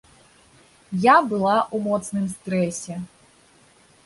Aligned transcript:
Я 1.03 1.15
была 1.33 1.57
ў 1.75 1.77
моцным 1.89 2.25
стрэсе. 2.33 2.95